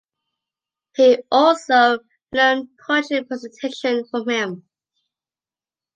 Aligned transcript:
He 0.95 1.19
also 1.31 1.99
learned 2.31 2.69
poetry 2.87 3.23
presentation 3.23 4.03
from 4.09 4.27
him. 4.29 4.67